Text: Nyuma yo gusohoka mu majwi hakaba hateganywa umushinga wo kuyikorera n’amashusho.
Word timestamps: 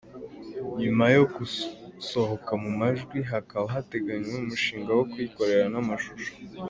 Nyuma 0.81 1.05
yo 1.15 1.23
gusohoka 1.35 2.51
mu 2.63 2.71
majwi 2.79 3.17
hakaba 3.31 3.65
hateganywa 3.75 4.35
umushinga 4.43 4.91
wo 4.97 5.03
kuyikorera 5.11 5.65
n’amashusho. 5.73 6.31